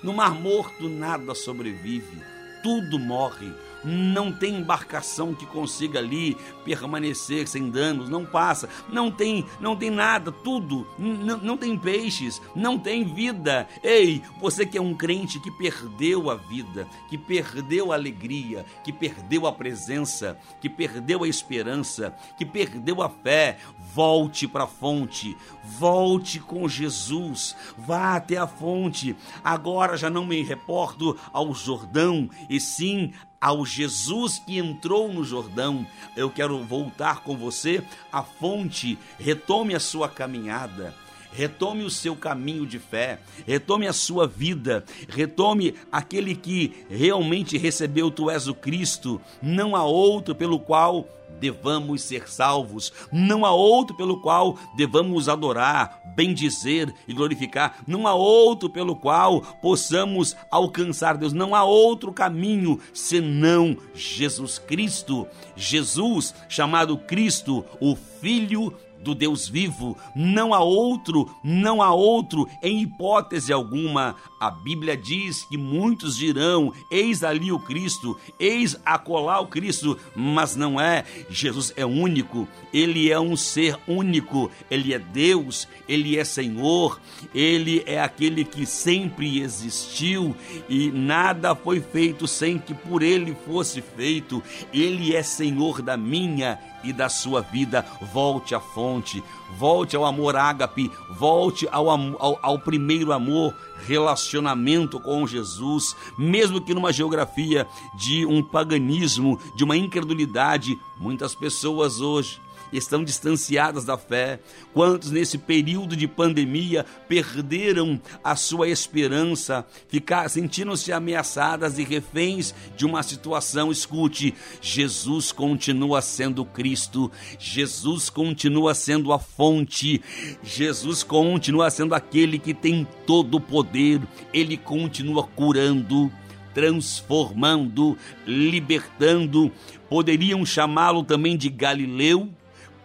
[0.03, 2.23] No Mar Morto nada sobrevive,
[2.63, 3.53] tudo morre
[3.85, 9.91] não tem embarcação que consiga ali permanecer sem danos, não passa, não tem, não tem
[9.91, 13.69] nada, tudo, não tem peixes, não tem vida.
[13.83, 18.93] Ei, você que é um crente que perdeu a vida, que perdeu a alegria, que
[18.93, 23.59] perdeu a presença, que perdeu a esperança, que perdeu a fé,
[23.95, 25.37] volte para a fonte,
[25.79, 29.15] volte com Jesus, vá até a fonte.
[29.45, 35.87] Agora já não me reporto ao Jordão, e sim ao Jesus que entrou no Jordão.
[36.17, 40.95] Eu quero voltar com você à fonte, retome a sua caminhada.
[41.33, 48.11] retome o seu caminho de fé, retome a sua vida, retome aquele que realmente recebeu
[48.11, 51.07] tu és o Cristo, não há outro pelo qual
[51.41, 58.15] devamos ser salvos, não há outro pelo qual devamos adorar, bendizer e glorificar, não há
[58.15, 65.27] outro pelo qual possamos alcançar Deus, não há outro caminho senão Jesus Cristo.
[65.57, 68.73] Jesus, chamado Cristo, o Filho
[69.03, 74.17] do Deus vivo, não há outro, não há outro, em hipótese alguma.
[74.41, 80.57] A Bíblia diz que muitos dirão: Eis ali o Cristo, eis acolá o Cristo, mas
[80.57, 81.05] não é.
[81.29, 87.01] Jesus é único, ele é um ser único, ele é Deus, ele é Senhor,
[87.35, 90.37] ele é aquele que sempre existiu
[90.69, 94.43] e nada foi feito sem que por ele fosse feito.
[94.73, 97.85] Ele é Senhor da minha e da sua vida.
[98.13, 99.23] Volte à fonte,
[99.57, 103.55] volte ao amor ágape, volte ao, ao, ao primeiro amor,
[103.87, 110.79] relacionamento com Jesus, mesmo que numa geografia de um paganismo, de uma incredulidade.
[110.99, 112.41] Muitas pessoas hoje
[112.73, 114.41] estão distanciadas da fé,
[114.73, 122.85] quantos nesse período de pandemia perderam a sua esperança, ficar sentindo-se ameaçadas e reféns de
[122.85, 123.71] uma situação.
[123.71, 130.03] Escute, Jesus continua sendo Cristo, Jesus continua sendo a fonte,
[130.43, 134.01] Jesus continua sendo aquele que tem todo o poder,
[134.33, 136.11] ele continua curando
[136.59, 137.97] transformando,
[138.27, 139.53] libertando.
[139.89, 142.29] Poderiam chamá-lo também de Galileu,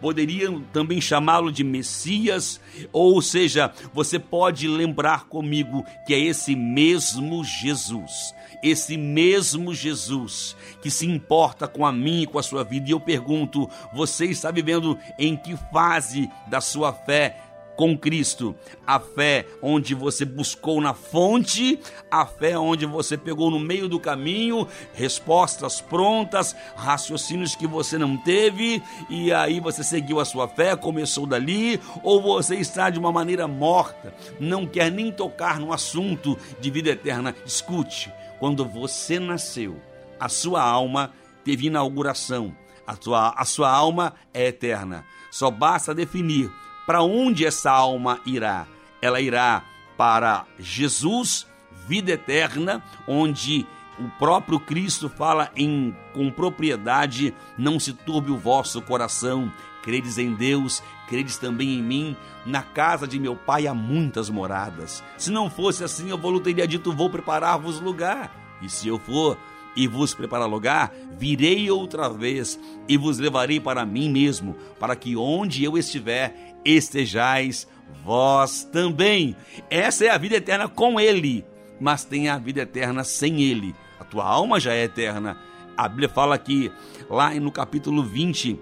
[0.04, 2.60] poderiam também chamá-lo de Messias,
[2.92, 10.90] ou seja, você pode lembrar comigo que é esse mesmo Jesus, esse mesmo Jesus que
[10.90, 12.86] se importa com a mim e com a sua vida.
[12.86, 17.40] E eu pergunto: você está vivendo em que fase da sua fé?
[17.76, 18.54] Com Cristo.
[18.86, 21.78] A fé onde você buscou na fonte,
[22.10, 28.16] a fé onde você pegou no meio do caminho respostas prontas, raciocínios que você não
[28.16, 33.12] teve e aí você seguiu a sua fé, começou dali, ou você está de uma
[33.12, 37.34] maneira morta, não quer nem tocar no assunto de vida eterna.
[37.44, 39.80] Escute, quando você nasceu,
[40.18, 41.12] a sua alma
[41.44, 42.54] teve inauguração.
[42.86, 45.04] A sua, a sua alma é eterna.
[45.30, 46.50] Só basta definir
[46.86, 48.66] para onde essa alma irá?
[49.00, 49.62] Ela irá
[49.96, 51.46] para Jesus,
[51.86, 53.66] vida eterna, onde
[53.98, 60.34] o próprio Cristo fala em com propriedade: não se turbe o vosso coração, credes em
[60.34, 62.16] Deus, credes também em mim.
[62.44, 65.02] Na casa de meu pai há muitas moradas.
[65.16, 68.34] Se não fosse assim, eu vou teria dito: vou preparar-vos lugar.
[68.60, 69.38] E se eu for
[69.76, 72.58] e vos preparar lugar, virei outra vez
[72.88, 77.68] e vos levarei para mim mesmo, para que onde eu estiver, estejais
[78.04, 79.36] vós também.
[79.70, 81.44] Essa é a vida eterna com Ele,
[81.80, 83.74] mas tem a vida eterna sem Ele.
[83.98, 85.38] A tua alma já é eterna.
[85.76, 86.70] A Bíblia fala que
[87.08, 88.58] lá no capítulo 20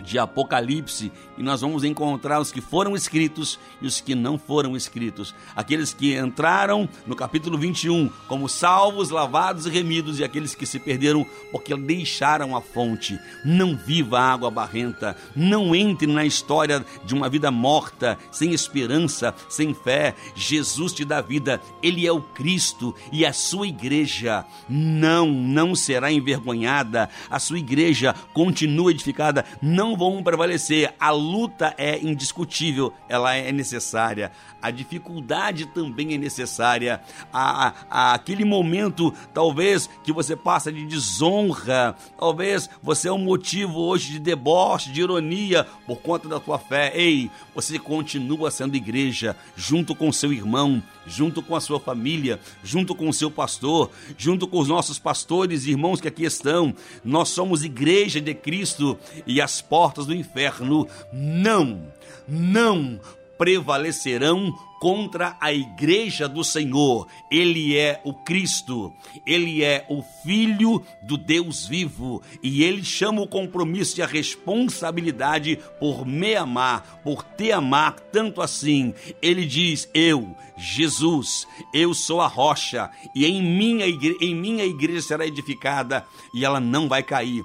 [0.00, 4.76] de Apocalipse e nós vamos encontrar os que foram escritos e os que não foram
[4.76, 5.34] escritos.
[5.54, 10.80] Aqueles que entraram no capítulo 21 como salvos, lavados e remidos, e aqueles que se
[10.80, 13.18] perderam porque deixaram a fonte.
[13.44, 19.32] Não viva a água barrenta, não entre na história de uma vida morta, sem esperança,
[19.48, 20.14] sem fé.
[20.34, 26.10] Jesus te dá vida, Ele é o Cristo e a sua igreja não, não será
[26.10, 30.94] envergonhada, a sua igreja continua edificada, não vão prevalecer.
[30.98, 34.32] A luta é indiscutível, ela é necessária.
[34.60, 37.00] A dificuldade também é necessária.
[37.32, 43.80] A, a, aquele momento, talvez, que você passa de desonra, talvez você é um motivo
[43.80, 46.92] hoje de deboche, de ironia por conta da tua fé.
[46.94, 52.94] Ei, você continua sendo igreja, junto com seu irmão, junto com a sua família, junto
[52.94, 56.74] com o seu pastor, junto com os nossos pastores e irmãos que aqui estão.
[57.04, 61.80] Nós somos igreja de Cristo e as portas do inferno não,
[62.26, 63.00] não
[63.38, 67.06] prevalecerão contra a igreja do Senhor.
[67.30, 68.92] Ele é o Cristo,
[69.26, 75.58] ele é o Filho do Deus vivo e ele chama o compromisso e a responsabilidade
[75.78, 78.94] por me amar, por te amar tanto assim.
[79.20, 85.02] Ele diz: Eu, Jesus, eu sou a rocha e em minha igreja, em minha igreja
[85.02, 87.44] será edificada e ela não vai cair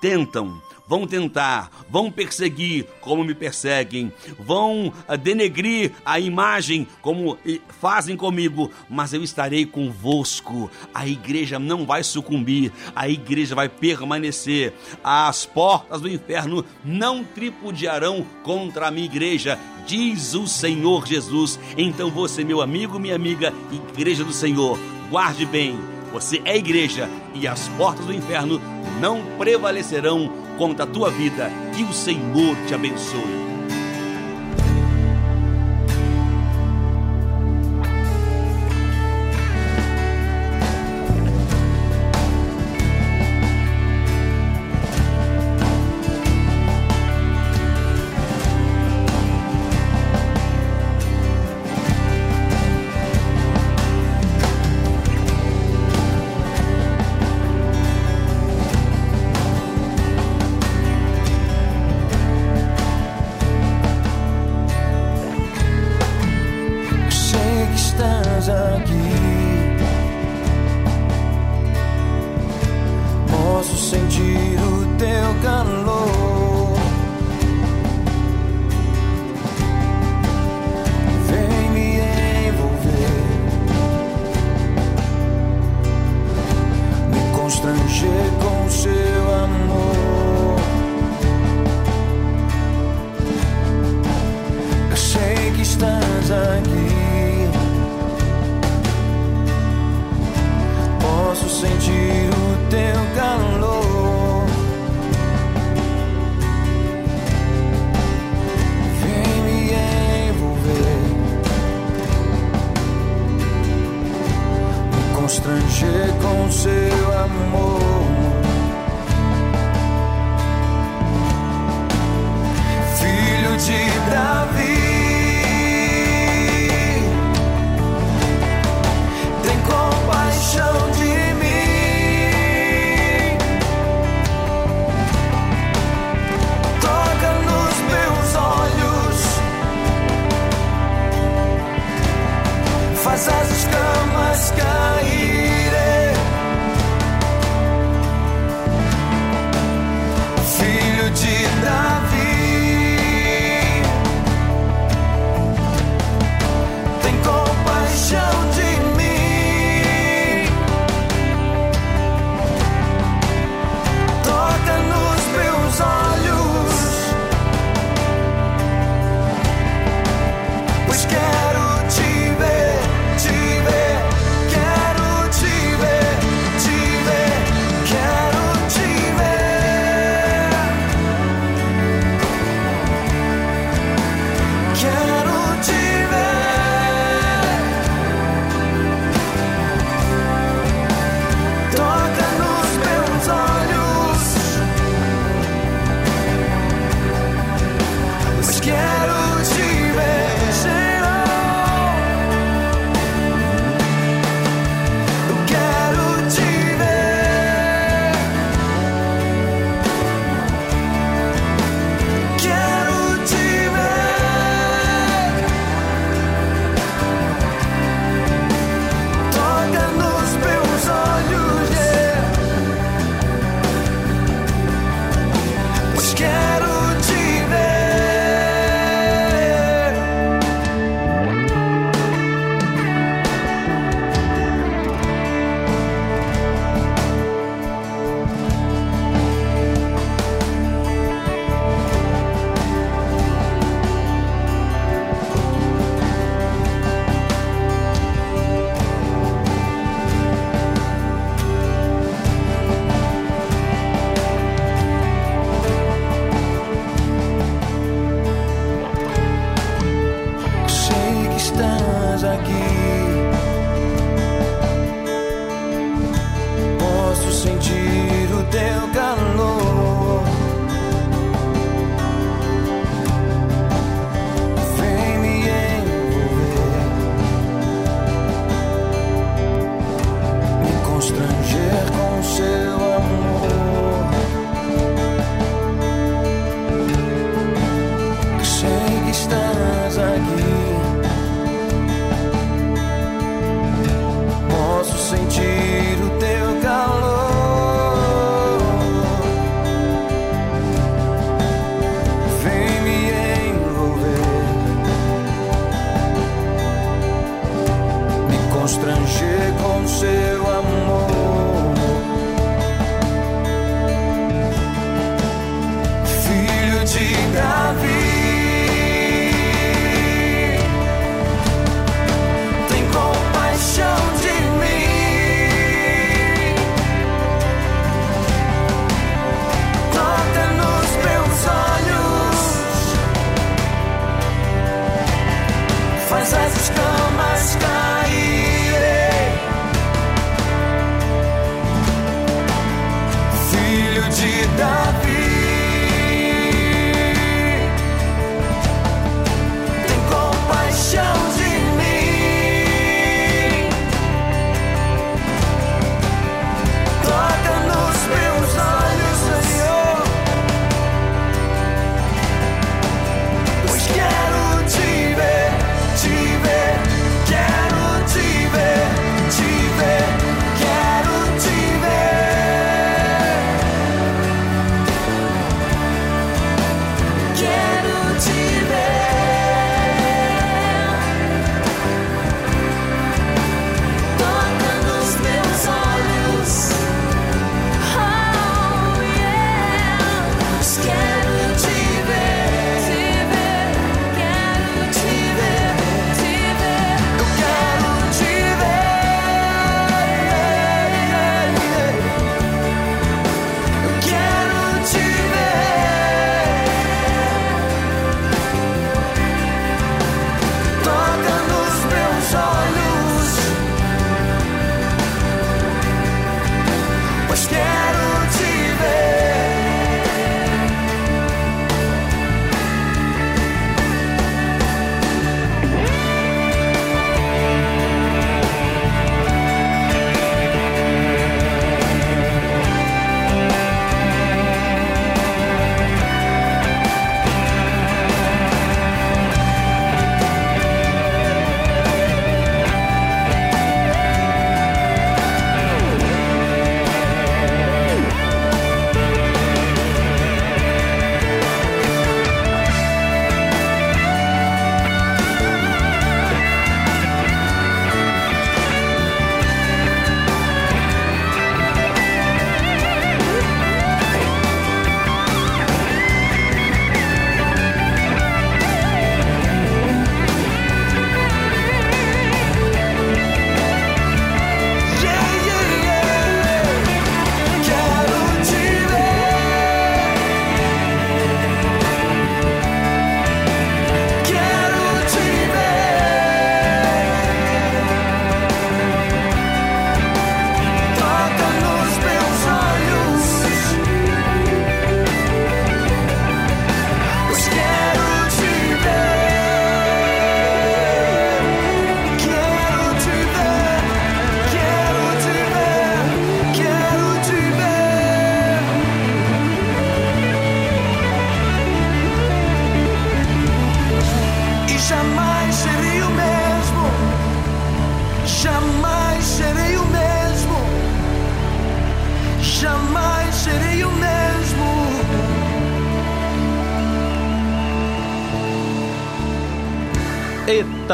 [0.00, 7.38] tentam, vão tentar, vão perseguir como me perseguem, vão ah, denegrir a imagem como
[7.80, 10.68] fazem comigo, mas eu estarei convosco.
[10.92, 14.72] A igreja não vai sucumbir, a igreja vai permanecer.
[15.04, 21.56] As portas do inferno não tripudiarão contra a minha igreja, diz o Senhor Jesus.
[21.76, 23.54] Então você, meu amigo, minha amiga,
[23.92, 24.76] igreja do Senhor,
[25.08, 25.99] guarde bem.
[26.12, 28.60] Você é igreja e as portas do inferno
[29.00, 31.50] não prevalecerão contra a tua vida.
[31.74, 33.49] Que o Senhor te abençoe.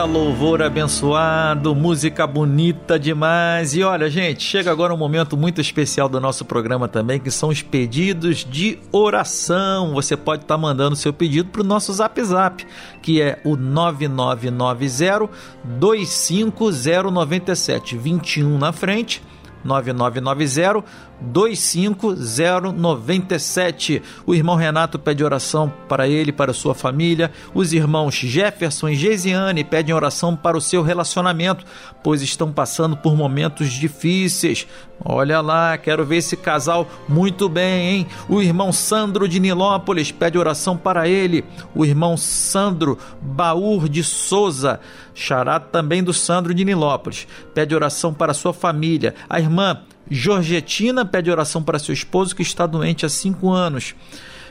[0.07, 3.75] Louvor abençoado, música bonita demais.
[3.75, 7.49] E olha, gente, chega agora um momento muito especial do nosso programa também, que são
[7.49, 9.93] os pedidos de oração.
[9.93, 12.65] Você pode estar mandando seu pedido para o nosso Zap Zap,
[13.03, 15.29] que é o 9990
[15.65, 19.21] 25097, 21 na frente.
[19.65, 20.85] 9990
[21.23, 24.03] 25097.
[24.27, 27.33] O irmão Renato pede oração para ele, para sua família.
[27.55, 31.65] Os irmãos Jefferson e Geisiane pedem oração para o seu relacionamento,
[32.03, 34.67] pois estão passando por momentos difíceis.
[35.05, 38.07] Olha lá, quero ver esse casal muito bem, hein?
[38.29, 41.45] O irmão Sandro de Nilópolis pede oração para ele.
[41.75, 44.81] O irmão Sandro Baur de Souza,
[45.15, 49.15] xará também do Sandro de Nilópolis, pede oração para sua família.
[49.29, 49.81] A irmã
[50.11, 53.95] Georgetina pede oração para seu esposo que está doente há cinco anos.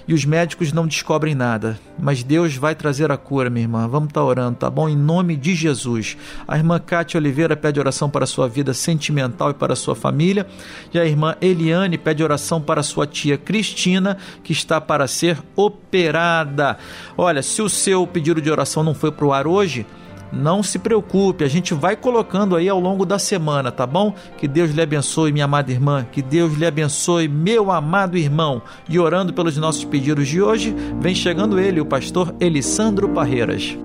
[0.07, 1.79] E os médicos não descobrem nada.
[1.97, 3.87] Mas Deus vai trazer a cura, minha irmã.
[3.87, 4.87] Vamos estar orando, tá bom?
[4.87, 6.15] Em nome de Jesus.
[6.47, 10.45] A irmã Cátia Oliveira pede oração para sua vida sentimental e para sua família.
[10.93, 16.77] E a irmã Eliane pede oração para sua tia Cristina, que está para ser operada.
[17.17, 19.87] Olha, se o seu pedido de oração não foi para o ar hoje,
[20.35, 24.13] Não se preocupe, a gente vai colocando aí ao longo da semana, tá bom?
[24.37, 26.05] Que Deus lhe abençoe, minha amada irmã.
[26.11, 28.61] Que Deus lhe abençoe, meu amado irmão.
[28.89, 33.77] E orando pelos nossos pedidos de hoje, vem chegando ele, o pastor Elisandro Parreiras.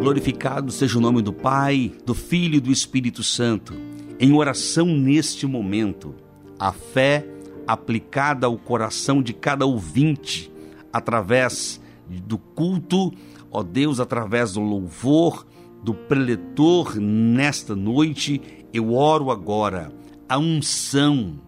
[0.00, 3.74] Glorificado seja o nome do Pai, do Filho e do Espírito Santo.
[4.20, 6.14] Em oração neste momento,
[6.60, 7.26] a fé
[7.66, 10.50] aplicada ao coração de cada ouvinte,
[10.92, 13.12] através do culto,
[13.50, 15.46] ó Deus, através do louvor,
[15.82, 18.40] do preletor nesta noite,
[18.72, 19.92] eu oro agora
[20.28, 21.40] a unção,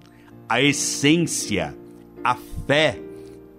[0.49, 1.77] a essência,
[2.25, 2.35] a
[2.67, 3.01] fé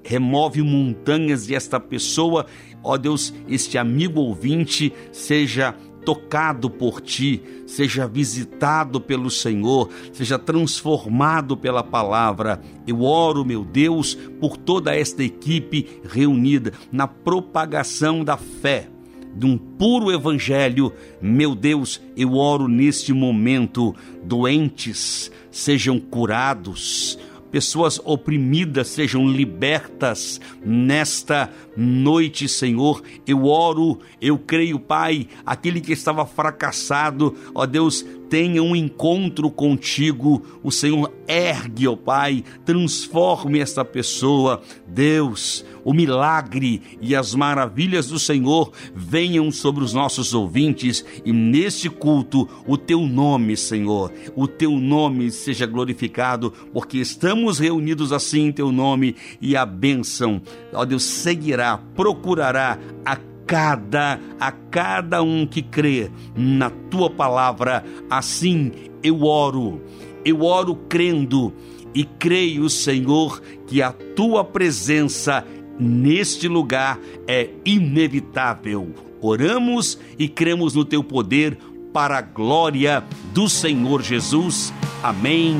[0.03, 2.45] remove montanhas e esta pessoa,
[2.83, 5.75] ó Deus, este amigo ouvinte seja
[6.05, 12.61] tocado por ti, seja visitado pelo Senhor, seja transformado pela palavra.
[12.85, 18.87] Eu oro, meu Deus, por toda esta equipe reunida na propagação da fé.
[19.33, 20.91] De um puro evangelho,
[21.21, 23.95] meu Deus, eu oro neste momento.
[24.23, 27.17] Doentes sejam curados,
[27.49, 33.01] pessoas oprimidas sejam libertas nesta noite, Senhor.
[33.25, 40.41] Eu oro, eu creio, Pai, aquele que estava fracassado, ó Deus, tenha um encontro contigo.
[40.63, 44.61] O Senhor ergue, ó Pai, transforme esta pessoa.
[44.87, 51.89] Deus, o milagre e as maravilhas do Senhor venham sobre os nossos ouvintes e neste
[51.89, 58.51] culto o teu nome, Senhor, o teu nome seja glorificado, porque estamos reunidos assim em
[58.51, 60.41] teu nome e a bênção,
[60.73, 61.60] ó Deus, seguirá,
[61.95, 67.83] procurará a cada a cada um que crê na tua palavra.
[68.09, 68.71] Assim
[69.03, 69.81] eu oro.
[70.23, 71.53] Eu oro crendo
[71.93, 75.45] e creio, Senhor, que a tua presença
[75.79, 78.93] neste lugar é inevitável.
[79.19, 81.57] Oramos e cremos no teu poder
[81.91, 83.03] para a glória
[83.33, 84.73] do Senhor Jesus.
[85.03, 85.57] Amém.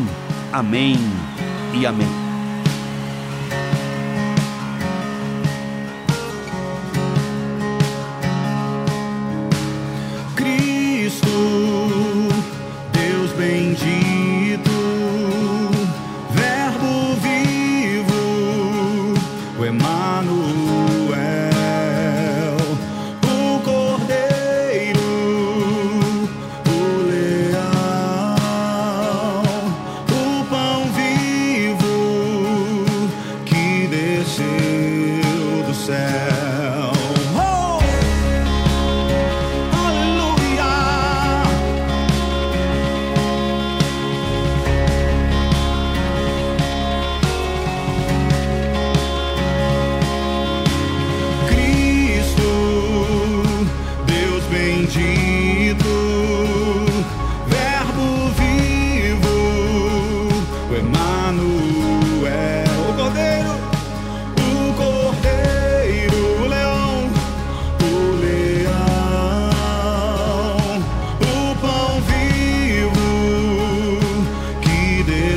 [0.54, 0.98] Amém
[1.74, 2.31] e amém.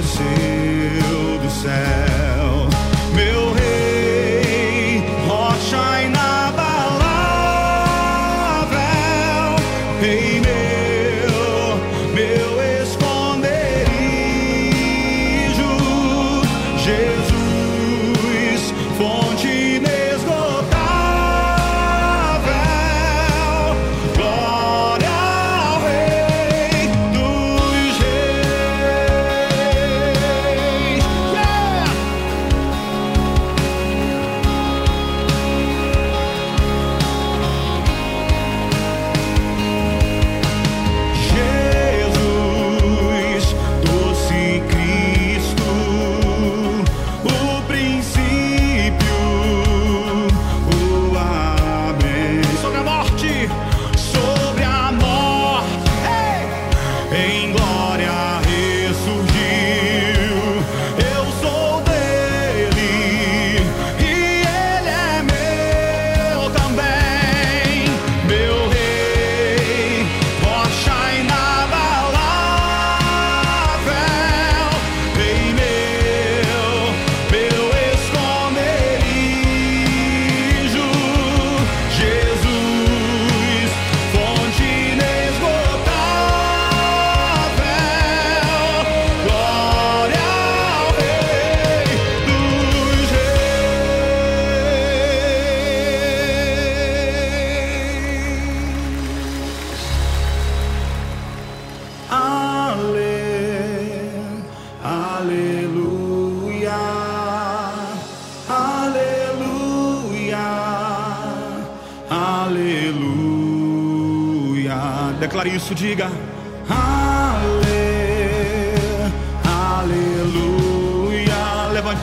[0.04, 2.13] desceu do céu.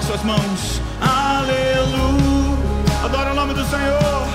[0.01, 0.81] Levante suas mãos.
[0.99, 2.57] Aleluia.
[3.03, 4.27] Adora o nome do Senhor.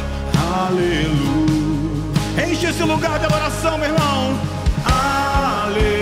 [0.69, 2.51] Aleluia.
[2.51, 4.39] Enche esse lugar de adoração, meu irmão.
[4.85, 5.96] Ale, aleluia.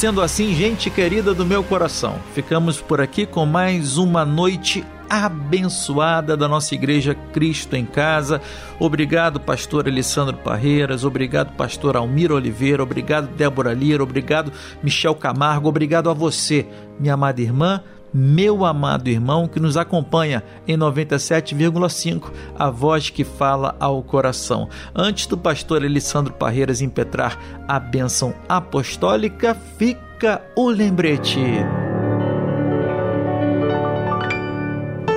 [0.00, 6.38] Sendo assim, gente querida do meu coração, ficamos por aqui com mais uma noite abençoada
[6.38, 8.40] da nossa igreja Cristo em Casa.
[8.78, 14.50] Obrigado, pastor Alessandro Parreiras, obrigado, pastor Almir Oliveira, obrigado, Débora Lira, obrigado,
[14.82, 16.66] Michel Camargo, obrigado a você,
[16.98, 17.82] minha amada irmã,
[18.12, 24.68] meu amado irmão que nos acompanha em 97,5, a voz que fala ao coração.
[24.94, 27.38] Antes do pastor Alessandro Parreiras impetrar
[27.68, 31.40] a bênção apostólica, fica o lembrete.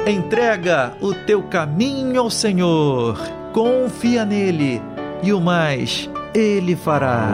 [0.05, 3.17] Entrega o teu caminho ao Senhor,
[3.53, 4.81] confia nele
[5.21, 7.29] e o mais ele fará.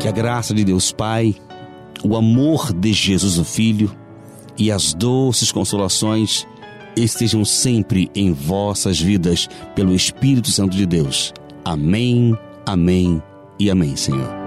[0.00, 1.34] Que a graça de Deus Pai,
[2.02, 3.94] o amor de Jesus o Filho
[4.58, 6.46] e as doces consolações
[6.96, 11.32] estejam sempre em vossas vidas pelo Espírito Santo de Deus.
[11.64, 12.36] Amém,
[12.66, 13.22] amém
[13.58, 14.43] e amém, Senhor.